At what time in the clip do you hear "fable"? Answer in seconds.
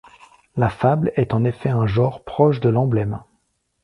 0.71-1.11